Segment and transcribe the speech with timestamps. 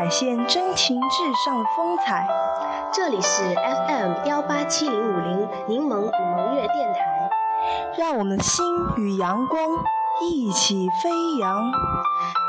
[0.00, 2.26] 展现真情至上的风采。
[2.90, 7.30] 这里是 FM 幺八七零五零柠檬与萌月电台，
[7.98, 8.64] 让我们的心
[8.96, 9.68] 与阳光
[10.22, 11.70] 一起飞扬。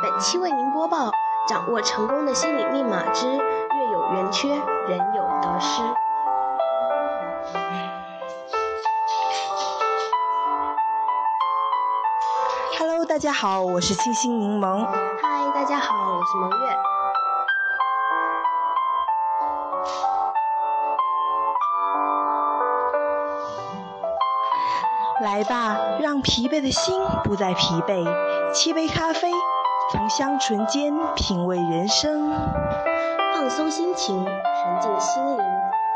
[0.01, 1.11] 本期为您播报：
[1.45, 3.41] 掌握成功的心理密码之月
[3.91, 4.47] 有圆缺，
[4.87, 5.81] 人有得失。
[12.79, 14.85] Hello，大家好，我是清新柠檬。
[15.21, 17.00] 嗨，大家好，我是萌月。
[25.21, 28.03] 来吧，让疲惫的心不再疲惫，
[28.53, 29.29] 沏杯咖啡，
[29.91, 32.31] 从香醇间品味人生，
[33.33, 35.45] 放松心情，沉静心灵，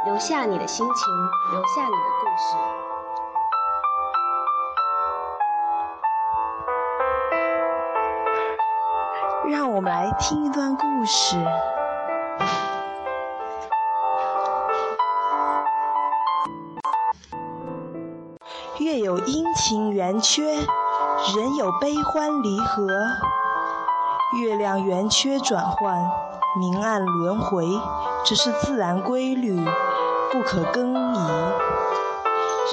[0.05, 1.13] 留下你的心情，
[1.51, 2.55] 留下你的故事。
[9.49, 11.35] 让我们来听一段故事。
[19.15, 22.85] 有阴晴圆缺，人有悲欢离合。
[24.37, 26.05] 月亮圆缺转换，
[26.59, 27.65] 明暗轮回，
[28.25, 29.57] 这是自然规律，
[30.33, 31.19] 不可更移。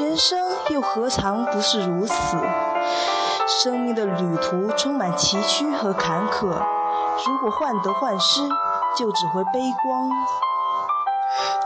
[0.01, 0.41] 人生
[0.71, 2.37] 又何尝不是如此？
[3.47, 8.43] 生命的旅途充满崎岖和坎坷，如果患得患失，
[8.99, 10.11] 就只会悲观、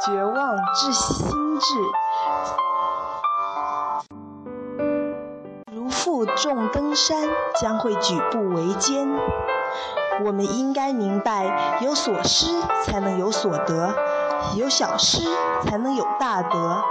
[0.05, 1.67] 绝望、窒心智。
[6.47, 7.29] 重登山，
[7.61, 9.09] 将会举步维艰。
[10.25, 12.47] 我们应该明白，有所失
[12.84, 13.93] 才能有所得，
[14.55, 15.19] 有小失
[15.65, 16.83] 才能有大得，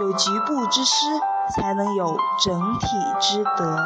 [0.00, 1.06] 有局部之失
[1.54, 2.88] 才能有整体
[3.20, 3.78] 之得。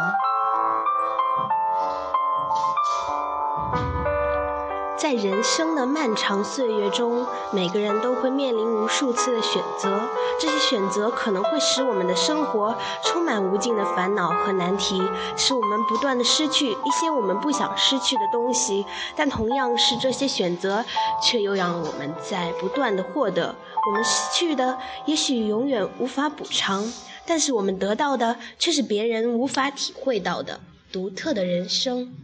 [5.02, 10.00] 在人生的漫长岁月中，每个人都会面临无数次的选择。
[10.40, 15.02] 这些选择可能会使我们的生活充满无尽的烦恼和难题，
[15.36, 18.86] 使我们不断的失去一些我们不想失去的东西。
[19.16, 20.84] 但同样是这些选择，
[21.20, 23.56] 却又让我们在不断的获得。
[23.84, 26.92] 我们失去的也许永远无法补偿，
[27.26, 30.60] 但是我们得到的却是别人无法体会到的
[30.92, 32.14] 独特的人生。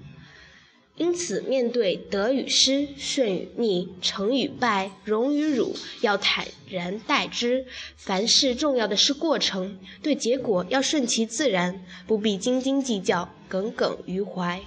[0.99, 7.67] 因此，面对得与失、顺与逆、成与败、荣与辱，要坦然待之。
[7.97, 14.61] 凡事重要的是过程，对结果要顺其自然，不必斤斤计较、耿耿于怀。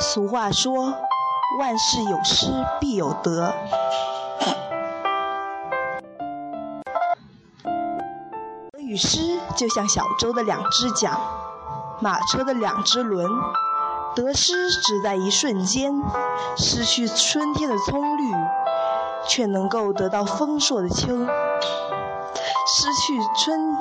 [0.00, 0.92] 俗话说
[1.60, 2.46] ：“万事有失
[2.80, 3.54] 必有得。”
[8.92, 11.18] 与失就像小舟的两只桨，
[11.98, 13.26] 马车的两只轮。
[14.14, 15.94] 得失只在一瞬间，
[16.58, 18.22] 失去春天的葱绿，
[19.26, 21.26] 却能够得到丰硕的秋；
[22.66, 23.78] 失去春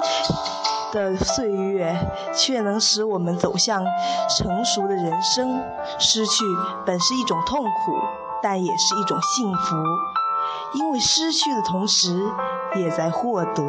[0.94, 1.94] 的岁月，
[2.34, 3.84] 却能使我们走向
[4.38, 5.62] 成熟的人生。
[6.00, 6.46] 失去
[6.86, 7.92] 本是一种痛苦，
[8.42, 9.76] 但也是一种幸福，
[10.76, 12.32] 因为失去的同时，
[12.78, 13.68] 也在获得。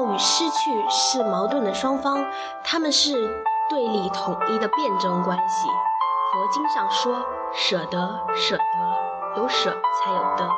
[0.00, 2.24] 与失去是矛盾的双方，
[2.64, 3.12] 他们是
[3.68, 5.68] 对立统一的辩证关系。
[6.32, 7.22] 佛经上说
[7.52, 8.62] ：“舍得，舍得，
[9.36, 10.48] 有舍才有得。”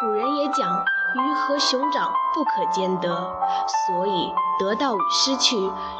[0.00, 3.08] 古人也讲：“鱼和熊掌不可兼得。”
[3.86, 5.56] 所以，得到与失去，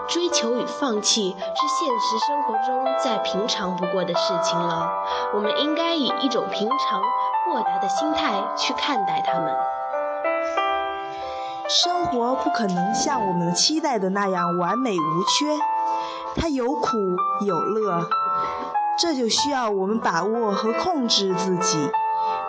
[0.08, 4.88] 追求与放弃，是现实生活中再平常不过的事情了。
[5.34, 7.02] 我们应该以一种平常、
[7.46, 9.54] 豁达的心态去看待它们。
[11.70, 15.56] 生活不可能像我们期待的那样完美无缺，
[16.34, 16.98] 它有苦
[17.46, 18.08] 有乐，
[18.98, 21.88] 这就需要我们把握和控制自己。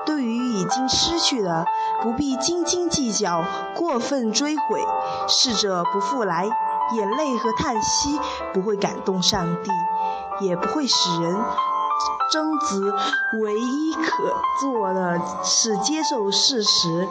[0.08, 1.68] 对于已经失去的，
[2.02, 3.44] 不必斤斤计较、
[3.76, 4.84] 过分追悔，
[5.28, 6.46] 逝者不复来，
[6.94, 8.20] 眼泪和叹息
[8.52, 9.70] 不会感动上帝，
[10.44, 11.38] 也不会使人
[12.32, 12.92] 争执。
[13.40, 17.08] 唯一可做的是接受事实。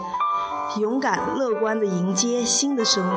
[0.78, 3.16] 勇敢乐观地迎接新的生活。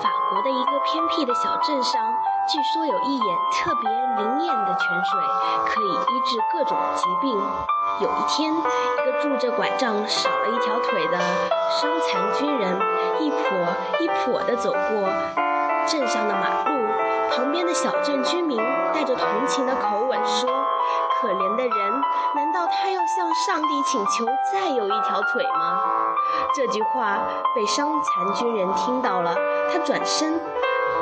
[0.00, 2.14] 法国的一个偏僻的小镇上，
[2.48, 5.20] 据说有一眼特别灵验的泉水，
[5.66, 7.36] 可以医治各种疾病。
[8.00, 12.78] 有一天，一个拄着拐杖、少了一条腿的伤残军人，
[13.18, 13.66] 一跛
[13.98, 15.08] 一跛地走过
[15.88, 16.86] 镇上的马路，
[17.34, 18.56] 旁边的小镇居民
[18.94, 20.48] 带着同情的口吻说
[21.20, 21.92] ：“可怜的人，
[22.36, 25.80] 难道他要向上帝请求再有一条腿吗？”
[26.54, 27.18] 这句话
[27.56, 29.34] 被伤残军人听到了，
[29.72, 30.40] 他转身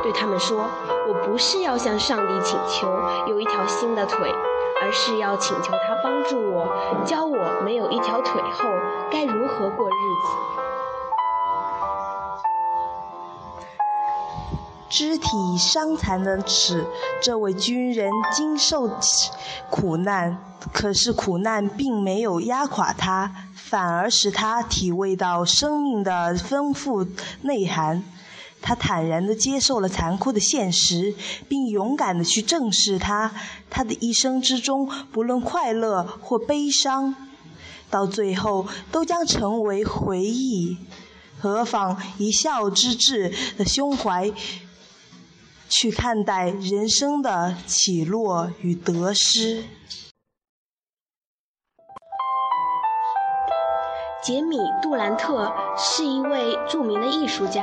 [0.03, 0.69] 对他们说
[1.09, 2.89] ：“我不是要向上帝请求
[3.29, 4.31] 有一条新的腿。”
[4.83, 6.67] 而是要请求他帮助我，
[7.07, 8.69] 教我没有一条腿后
[9.11, 10.29] 该如何过日子。
[14.91, 16.85] 肢体伤残的使
[17.23, 18.91] 这位军人经受
[19.71, 20.37] 苦难，
[20.73, 27.07] 可是苦难并没有压垮他，反而使他体味到生命的丰富
[27.43, 28.05] 内涵。
[28.67, 31.15] 他坦然地接受了残酷的现实，
[31.47, 33.31] 并勇敢地去正视它。
[33.69, 37.15] 他的一生之中，不论快乐或悲伤，
[37.91, 40.79] 到最后都将成为回忆。
[41.39, 44.33] 何妨一笑之志的胸怀，
[45.69, 49.65] 去看待人生的起落与得失。
[54.23, 57.63] 杰米·杜兰特是一位著名的艺术家。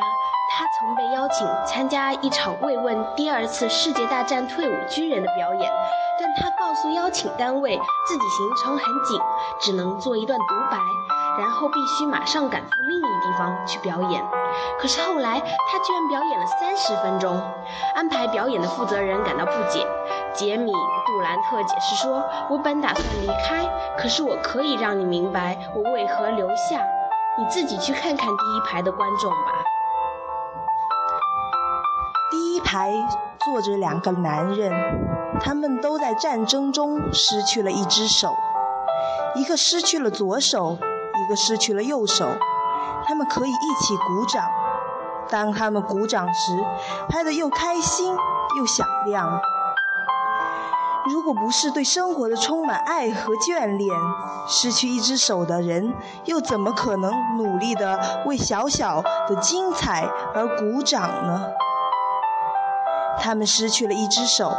[0.54, 5.72] 他曾被邀请参加一场慰问第二次世界大战退伍军人的表演，
[6.20, 9.20] 但他告诉邀请单位自己行程很紧，
[9.62, 10.78] 只能做一段独白，
[11.40, 14.24] 然后必须马上赶赴另一地方去表演。
[14.78, 17.42] 可是后来他居然表演了三十分钟，
[17.96, 19.88] 安排表演的负责人感到不解。
[20.34, 23.66] 杰米·杜兰特解释说：“我本打算离开，
[23.98, 26.82] 可是我可以让你明白我为何留下。
[27.38, 29.52] 你自己去看看第一排的观众吧。”
[32.72, 32.90] 还
[33.38, 34.72] 坐着两个男人，
[35.42, 38.34] 他们都在战争中失去了一只手，
[39.36, 40.78] 一个失去了左手，
[41.26, 42.26] 一个失去了右手。
[43.06, 44.46] 他们可以一起鼓掌，
[45.30, 46.58] 当他们鼓掌时，
[47.10, 48.16] 拍得又开心
[48.58, 49.42] 又响亮。
[51.10, 53.90] 如果不是对生活的充满爱和眷恋，
[54.48, 61.48] 失去一只手的人又怎么可能努力地为小小的精彩而鼓掌呢？
[63.22, 64.52] 他们失去了一只手，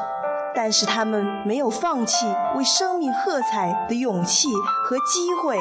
[0.55, 4.49] 但是他们没有放弃为生命喝彩的勇气
[4.85, 5.59] 和机会。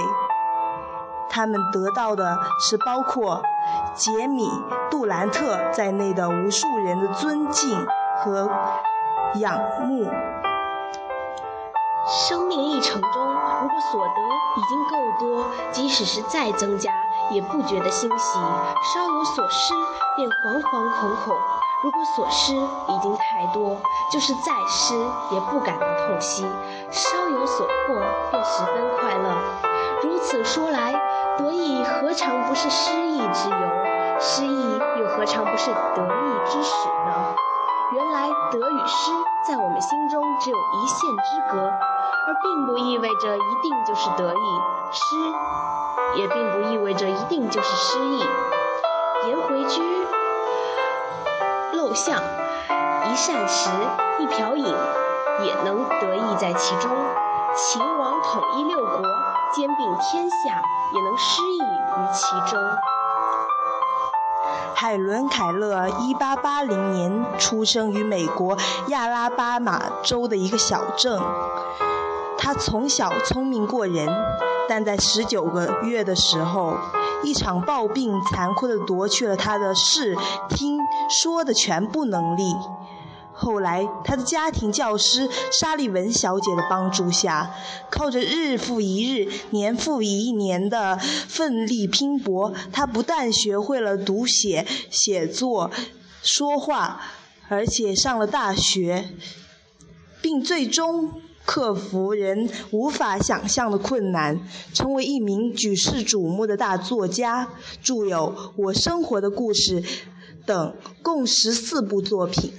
[1.30, 3.42] 他们得到的是包括
[3.96, 4.44] 杰米·
[4.92, 7.88] 杜兰特在内的无数人的尊敬
[8.20, 8.50] 和
[9.36, 10.08] 仰慕。
[12.06, 13.12] 生命历程中，
[13.62, 14.22] 如果所得
[14.58, 16.92] 已经够多，即使是再增加，
[17.32, 18.38] 也不觉得欣喜；
[18.94, 19.74] 稍有所失，
[20.18, 21.36] 便惶惶恐恐。
[21.84, 23.82] 如果所失已经太多，
[24.12, 24.94] 就是再失
[25.32, 26.46] 也不感到痛惜；
[26.92, 28.00] 稍有所获，
[28.30, 29.34] 便十分快乐。
[30.04, 30.94] 如此说来，
[31.40, 33.58] 得意何尝不是失意之由？
[34.20, 37.34] 失意又何尝不是得意之始呢？
[37.94, 39.12] 原来得与失
[39.48, 44.62] 在我们心中只有一线之隔，而并不意味着一定就是得意；
[44.92, 48.24] 失也并不意味着一定就是失意。
[49.28, 49.64] 颜回
[51.94, 51.96] 居。
[51.96, 52.22] 像
[53.12, 53.70] 一扇石，
[54.20, 56.90] 一瓢饮，也能得意在其中；
[57.56, 59.02] 秦王统一六国，
[59.54, 60.62] 兼并天下，
[60.94, 62.60] 也能失意于其中。
[64.74, 68.58] 海伦·凯勒1880年出生于美国
[68.88, 71.22] 亚拉巴马州的一个小镇。
[72.38, 74.08] 他从小聪明过人，
[74.68, 76.76] 但在19个月的时候，
[77.24, 80.18] 一场暴病残酷地夺去了他的视
[80.50, 80.80] 听。
[81.10, 82.56] 说的全部能力。
[83.34, 87.54] 后来，他的家庭教师沙利文小姐的帮助下，
[87.90, 95.72] 靠着日复一日、年复一年的奋力拼搏，他不但学会了读写、写作、
[96.22, 97.02] 说话，
[97.50, 99.10] 而且上了大学，
[100.22, 101.12] 并最终
[101.46, 104.40] 克服人无法想象的困难，
[104.74, 107.50] 成为一名举世瞩目的大作家，
[107.82, 109.82] 著有《我生活的故事》。
[110.44, 112.52] 等共十四部作品，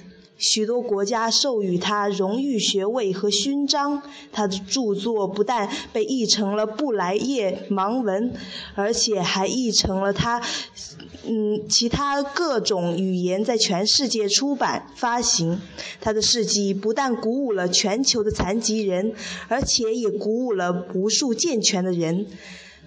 [0.43, 4.03] 许多国家授予他荣誉学位和勋章。
[4.33, 8.33] 他的著作不但被译成了布莱叶盲文，
[8.75, 10.41] 而且还译成了他
[11.25, 15.61] 嗯其他各种语言，在全世界出版发行。
[16.01, 19.13] 他的事迹不但鼓舞了全球的残疾人，
[19.47, 22.25] 而且也鼓舞了无数健全的人。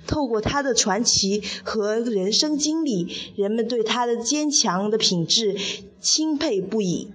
[0.06, 5.56] 透过他的传奇和人生经历，人们对他的坚强的品质
[6.00, 7.08] 钦佩不已。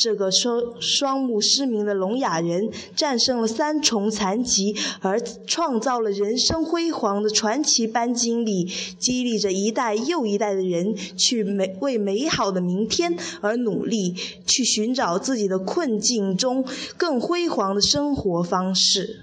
[0.00, 8.64] 这个双双目失明的聋哑人战胜了三重残疾，而创造了人生辉煌的传奇般经历，
[8.98, 14.14] 激励着一代又一代的人去美为美好的明天而努力，
[14.46, 16.64] 去寻找自己的困境中
[16.96, 19.20] 更辉煌的生活方式。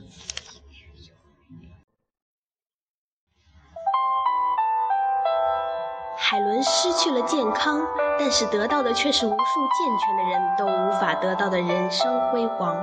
[6.19, 7.81] 海伦失去了健康，
[8.19, 12.75] 但是得到的却是无数健全的人都无法得到的人生辉煌。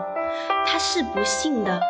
[0.66, 1.80] 他是不幸的，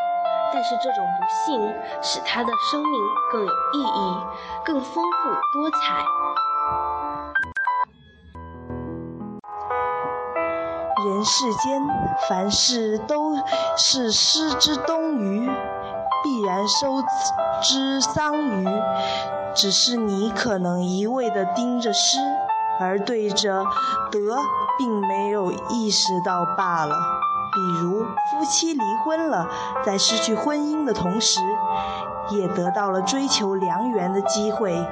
[0.52, 4.16] 但是这种不幸使他的生命更有意义、
[4.64, 6.04] 更丰富多彩。
[11.06, 11.82] 人世间
[12.28, 13.36] 凡事都
[13.76, 15.50] 是失之东隅，
[16.22, 17.02] 必然收
[17.62, 18.82] 之桑榆。
[19.54, 22.18] 只是你可能一味地盯着失，
[22.80, 23.64] 而对着
[24.10, 24.38] 得
[24.78, 26.96] 并没有意识到罢了。
[27.52, 29.48] 比如夫妻离婚了，
[29.84, 31.40] 在失去婚姻的同时，
[32.30, 34.86] 也得到了追求良缘的机会。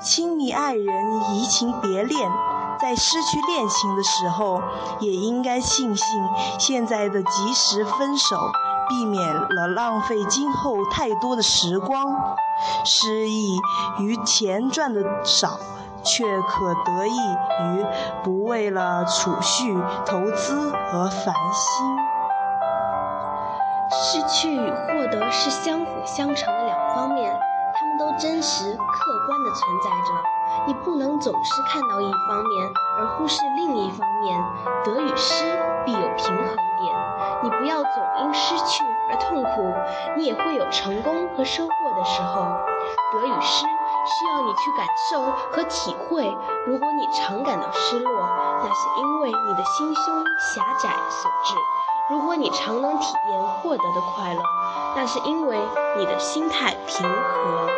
[0.00, 2.30] 亲密爱人移情别恋，
[2.80, 4.62] 在失去恋情的时候，
[5.00, 6.06] 也应该庆幸
[6.58, 8.36] 现在的及时分手。
[8.88, 12.12] 避免了浪费今后太多的时光，
[12.84, 13.56] 失意
[14.00, 15.60] 于钱赚的少，
[16.02, 17.18] 却可得益
[17.64, 17.86] 于
[18.22, 19.76] 不为了储蓄、
[20.06, 21.96] 投资而烦心。
[23.92, 27.32] 失去与获得是相辅相成的两方面，
[27.74, 30.12] 它们都真实客观地存在着。
[30.66, 34.42] 你不能总是看到一方面而忽视另一方面，
[34.84, 35.44] 得与失
[35.84, 36.96] 必有平衡点。
[37.42, 37.92] 你不要总
[38.22, 39.74] 因失去而痛苦，
[40.16, 42.42] 你也会有成功和收获的时候。
[43.12, 43.66] 得与失
[44.06, 46.36] 需要你去感受和体会。
[46.66, 48.12] 如果你常感到失落，
[48.62, 51.54] 那是因为你的心胸狭窄所致；
[52.10, 54.42] 如果你常能体验获得的快乐，
[54.96, 55.58] 那是因为
[55.98, 57.68] 你的心态平和。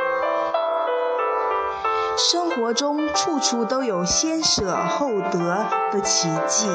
[2.16, 6.68] 生活中处处都有先舍后得的奇迹。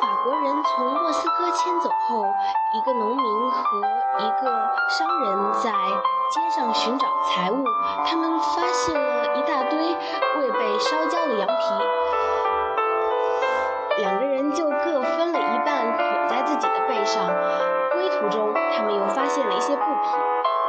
[0.00, 2.24] 法国人从莫斯科迁走后，
[2.72, 3.58] 一个农民和
[4.18, 5.70] 一个商人在
[6.30, 7.64] 街上寻找财物。
[8.04, 9.78] 他们发现了一大堆
[10.38, 11.54] 未被烧焦的羊皮，
[13.98, 17.26] 两个人就各分了一半捆在自己的背上。
[17.92, 20.08] 归途中，他们又发现了一些布匹。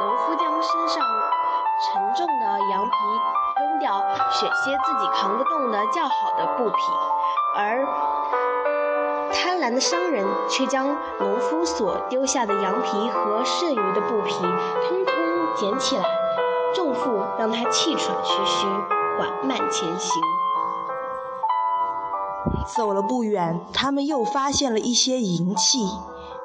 [0.00, 2.90] 农夫将身上沉重的羊皮
[3.60, 4.00] 扔掉，
[4.30, 6.76] 选些自己扛得动的较好的布匹，
[7.56, 7.84] 而。
[9.30, 14.34] 贪婪的商人却将农夫所丢下的羊皮和剩余的布匹
[14.88, 14.97] 通
[15.60, 16.04] 捡起来，
[16.72, 18.66] 重负让他气喘吁吁，
[19.18, 20.22] 缓慢前行。
[22.76, 25.80] 走了不远，他们又发现了一些银器。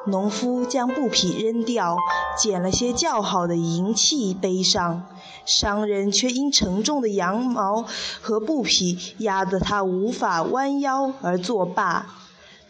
[0.05, 1.96] 农夫将布匹扔掉，
[2.38, 5.03] 捡了些较好的银器背上。
[5.46, 7.86] 商人却因沉重的羊毛
[8.22, 12.08] 和布匹压得他无法弯腰而作罢。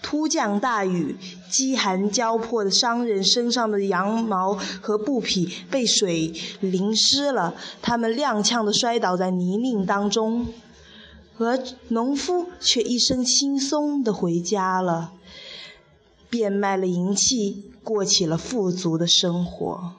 [0.03, 1.15] 突降大雨，
[1.50, 10.53] 饥寒交迫的商人身上的羊毛和布匹被水淋湿了，他们踉跄地摔倒在泥泞当中，
[11.38, 11.57] 而
[11.88, 15.13] 农夫却一身轻松地回家了，
[16.29, 19.93] 变卖了银器，过起了富足的生活。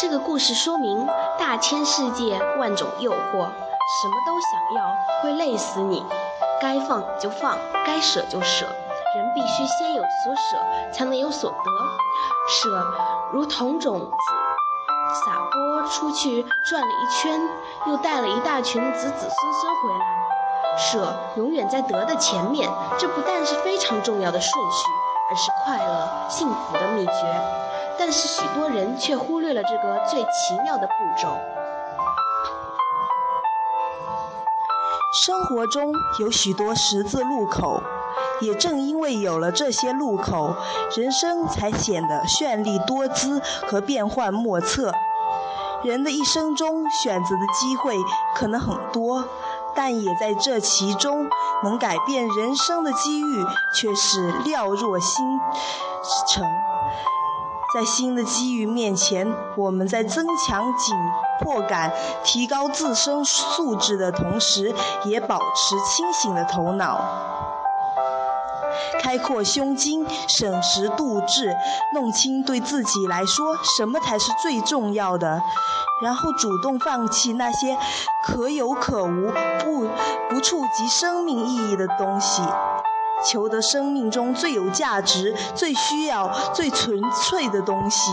[0.00, 1.06] 这个故事说明，
[1.40, 3.67] 大千世界，万种诱惑。
[3.88, 6.04] 什么都想要会累死你，
[6.60, 8.66] 该放就放，该舍就舍。
[9.16, 11.70] 人必须先有所舍，才能有所得。
[12.46, 12.86] 舍
[13.32, 14.10] 如同种子，
[15.14, 17.40] 撒播出去转了一圈，
[17.86, 20.06] 又带了一大群子子孙孙回来。
[20.76, 22.68] 舍永远在得的前面，
[22.98, 24.84] 这不但是非常重要的顺序，
[25.30, 27.12] 而是快乐幸福的秘诀。
[27.98, 31.40] 但是许多人却忽略了这个最奇妙的步骤。
[35.10, 37.82] 生活中有许多十字路口，
[38.42, 40.54] 也正因为有了这些路口，
[40.94, 44.92] 人生才显得绚丽多姿和变幻莫测。
[45.82, 47.96] 人的一生中，选择的机会
[48.36, 49.24] 可能很多，
[49.74, 51.26] 但也在这其中，
[51.64, 55.40] 能改变人生的机遇却是寥若星
[56.28, 56.44] 辰。
[57.74, 60.96] 在新的机遇面前，我们在增强紧
[61.40, 61.92] 迫感、
[62.24, 67.00] 提高自身素质的同时，也保持清醒的头脑。
[69.00, 71.54] 开阔胸襟，审时度势，
[71.94, 75.40] 弄清对自己来说什么才是最重要的，
[76.02, 77.76] 然后主动放弃那些
[78.26, 79.88] 可有可无、不
[80.30, 82.42] 不触及生命意义的东西。
[83.26, 88.12] 求得生命中最有价值、最需要、最纯粹的东西。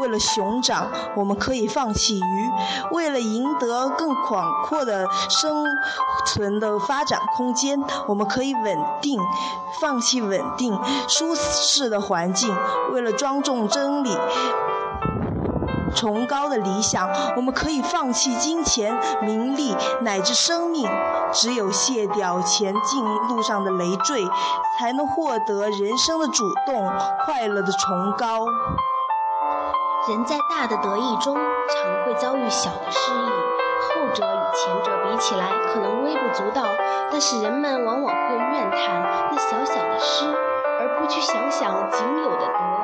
[0.00, 2.50] 为了熊掌，我们可以放弃鱼；
[2.92, 5.64] 为了赢得更广阔的生
[6.26, 9.20] 存的发展空间，我们可以稳定，
[9.80, 10.78] 放弃稳定、
[11.08, 12.50] 舒适的环境；
[12.92, 14.16] 为了庄重真理。
[15.94, 20.88] 崇高的理想，我们可以放弃金钱、名利乃至生命。
[21.32, 24.22] 只有卸掉前进路上的累赘，
[24.78, 26.92] 才能获得人生的主动、
[27.24, 28.44] 快乐的崇高。
[30.08, 33.30] 人在大的得意中，常会遭遇小的失意，
[33.88, 36.64] 后者与前者比起来，可能微不足道，
[37.10, 42.81] 但是人们往往会怨叹那小小的失，而不去想想仅有的得。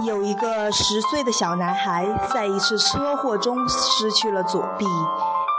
[0.00, 4.86] 有一个十岁的小男孩在一次车祸中失去了左臂，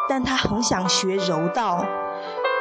[0.09, 1.85] 但他很想学柔道。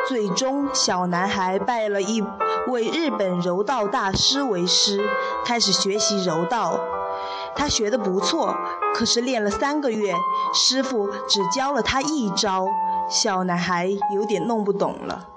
[0.06, 2.22] 最终，小男孩拜了一
[2.68, 5.00] 位日本柔道大师为师，
[5.46, 6.78] 开始学习柔道。
[7.56, 8.54] 他学得不错，
[8.94, 10.14] 可是练了三个月，
[10.52, 12.66] 师傅只教了他一招，
[13.08, 15.28] 小男孩有点弄不懂了。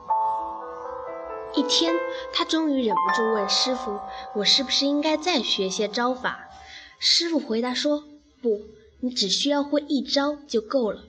[1.56, 1.94] 一天，
[2.34, 4.00] 他终于忍不住问师傅
[4.36, 6.50] ：“我是不是应该再学些招法？”
[7.00, 8.04] 师傅回答说
[8.42, 8.62] ：“不，
[9.00, 11.04] 你只需要会一招就够了。”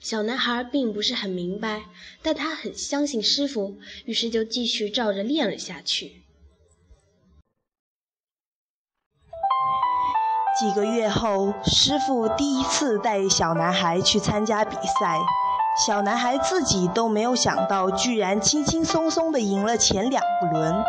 [0.00, 1.84] 小男孩并不是很明白，
[2.22, 6.22] 但他很相信师傅，于是就继续照着练了下去。
[10.58, 15.18] 几个月后，师傅第一次带小男孩去参加比赛。
[15.74, 20.84] 小男孩自己都没有想到，居然轻轻松松地赢了前两轮。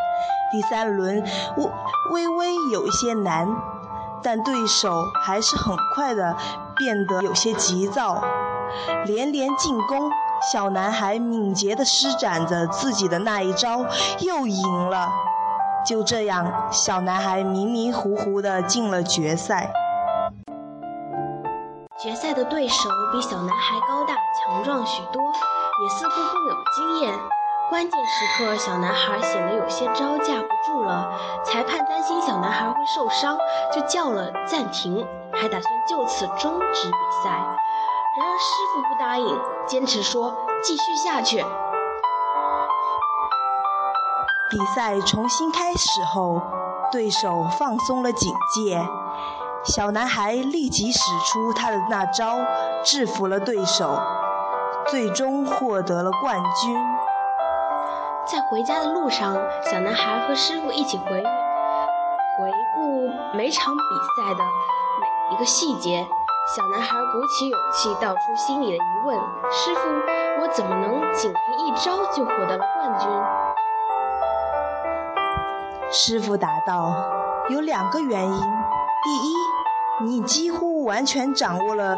[0.51, 1.23] 第三轮
[1.55, 1.65] 微
[2.11, 3.47] 微微有一些难，
[4.21, 6.35] 但对手还是很快地
[6.75, 8.21] 变得有些急躁，
[9.05, 10.11] 连连进攻。
[10.51, 13.85] 小男孩敏捷地施展着自己的那一招，
[14.19, 15.07] 又赢了。
[15.87, 19.71] 就这样，小男孩迷迷糊糊地进了决赛。
[22.01, 27.13] 决赛的对手比小男孩高大强壮许多，也似乎更有经验。
[27.69, 31.11] 关键时刻，小男孩显得有些招架不住了。
[31.45, 33.37] 裁判担心小男孩会受伤，
[33.71, 37.29] 就叫了暂停，还打算就此终止比赛。
[37.29, 41.45] 然而师傅不答应，坚持说继续下去。
[44.49, 46.41] 比赛重新开始后，
[46.91, 48.85] 对手放松了警戒。
[49.65, 52.39] 小男孩立即使出他的那招，
[52.83, 53.97] 制服了对手，
[54.87, 56.75] 最终获得了冠军。
[58.25, 59.37] 在回家的路上，
[59.71, 63.81] 小男孩和师傅一起回回顾每场比
[64.17, 64.43] 赛的
[64.99, 66.05] 每一个细节。
[66.57, 69.17] 小男孩鼓起勇气道出心里的疑问
[69.49, 69.79] ：“师傅，
[70.41, 73.09] 我怎么能仅凭一招就获得了冠军？”
[75.89, 76.93] 师傅答道
[77.49, 78.41] ：“有两个原因。
[79.05, 79.33] 第一，
[80.01, 81.97] 你几乎完全掌握了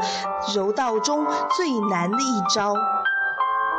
[0.53, 2.73] 柔道中最难的一招。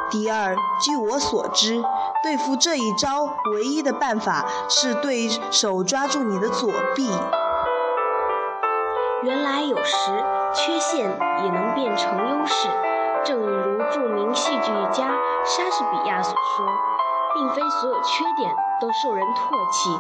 [0.09, 1.83] 第二，据我所知，
[2.23, 7.11] 对付这一招唯一的办法是对手抓住你的左臂。
[9.23, 10.25] 原来有时
[10.55, 11.11] 缺陷
[11.45, 12.69] 也能变成优势，
[13.25, 16.67] 正如著名戏剧家莎士比亚所说，
[17.35, 19.91] 并非所有缺点都受人唾弃，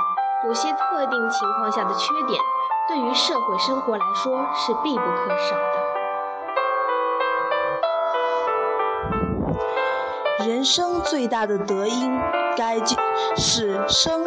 [0.47, 2.41] 有些特定情况下的缺点。
[2.89, 5.87] 对于社会生活来说是必不可少的。
[10.47, 12.17] 人生最大的德应
[12.57, 12.97] 该就
[13.37, 14.25] 是生。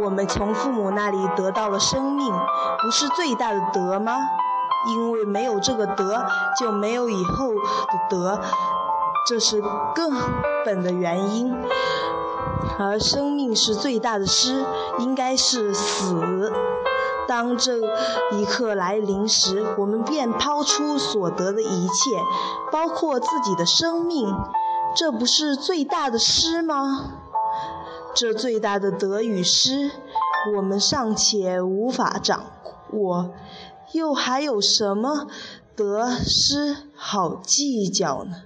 [0.00, 2.32] 我们从父母那里得到了生命，
[2.82, 4.16] 不是最大的德吗？
[4.88, 6.26] 因为没有这个德，
[6.58, 7.60] 就没有以后的
[8.10, 8.40] 德，
[9.28, 9.62] 这是
[9.94, 10.12] 根
[10.64, 11.56] 本的原因。
[12.78, 14.64] 而生命是最大的失，
[14.98, 16.52] 应该是死。
[17.28, 17.78] 当这
[18.32, 22.10] 一刻来临时，我们便抛出所得的一切，
[22.70, 24.34] 包括自己的生命，
[24.94, 27.18] 这不是最大的失吗？
[28.14, 29.90] 这最大的得与失，
[30.56, 32.44] 我们尚且无法掌
[32.90, 33.30] 握，
[33.92, 35.28] 又还有什么
[35.74, 38.42] 得失好计较呢？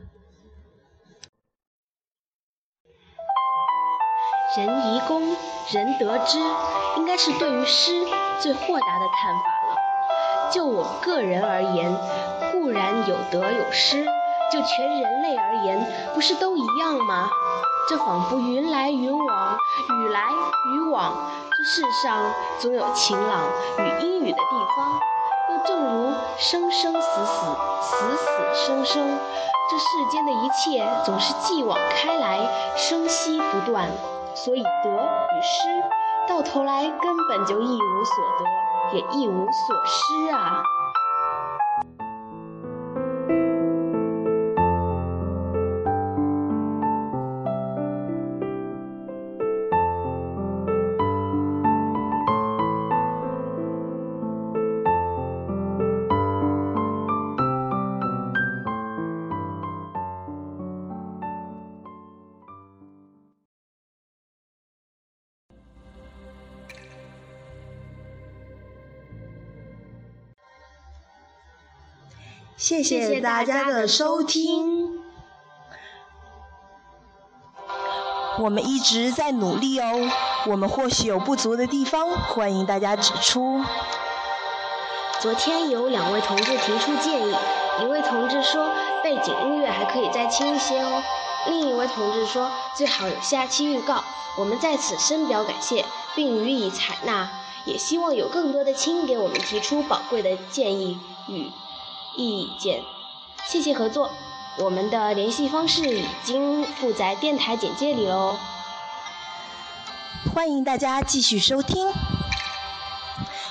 [4.56, 5.36] 人宜公，
[5.72, 6.38] 人得之，
[6.96, 8.04] 应该是对于诗
[8.40, 9.76] 最豁达的看法了。
[10.50, 11.94] 就我个人而言，
[12.52, 14.04] 固然有得有失，
[14.52, 17.28] 就全人类而言，不是都一样吗？
[17.88, 19.56] 这仿佛云来云往，
[19.90, 21.30] 雨来雨往。
[21.56, 25.00] 这世上总有晴朗与阴雨的地方，
[25.50, 29.18] 又正如生生死死，死死生生。
[29.68, 32.38] 这世间的一切总是继往开来，
[32.76, 33.88] 生息不断。
[34.34, 35.82] 所以得与失，
[36.28, 40.62] 到头来根本就一无所得，也一无所失啊。
[72.82, 75.00] 谢谢大家的收听，
[78.38, 80.10] 我们一直在努力哦。
[80.46, 83.64] 我们或许有不足的地方，欢迎大家指出。
[85.20, 87.34] 昨天有两位同志提出建议，
[87.82, 88.70] 一位同志说
[89.02, 91.02] 背景音乐还可以再轻一些哦，
[91.48, 94.04] 另一位同志说最好有下期预告。
[94.38, 95.84] 我们在此深表感谢，
[96.14, 97.28] 并予以采纳，
[97.64, 101.50] 也希望有更多的亲给我们提出宝贵的建议与。
[102.16, 102.82] 意见，
[103.46, 104.10] 谢谢合作。
[104.58, 108.36] 我们的联系方式已经附在电台简介里喽，
[110.34, 111.92] 欢迎大家继续收听。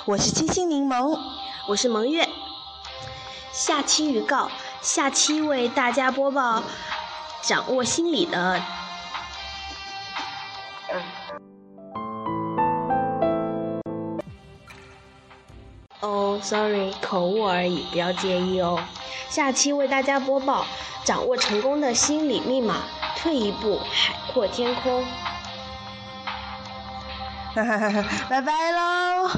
[0.05, 1.19] 我是清新柠檬，
[1.67, 2.27] 我是萌月。
[3.51, 4.49] 下期预告：
[4.81, 6.63] 下期为大家播报
[7.41, 8.61] 掌握心理的。
[16.05, 18.79] 哦，sorry，口误而已，不要介意哦。
[19.27, 20.67] 下期为大家播报
[21.03, 22.83] 掌握成功的心理密码，
[23.17, 25.03] 退一步海阔天空。
[27.55, 29.31] 哈哈哈哈，拜拜喽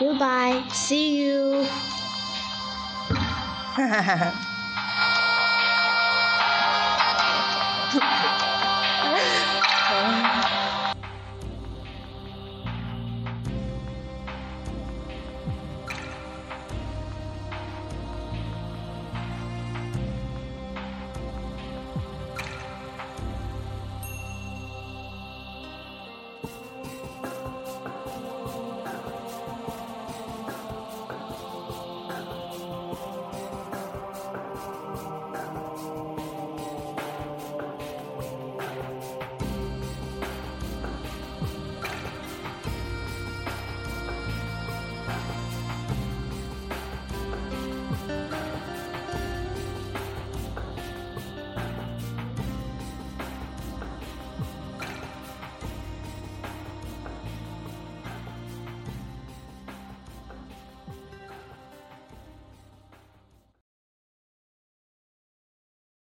[0.00, 1.64] ！Goodbye，see you。
[3.74, 4.51] 哈哈哈哈。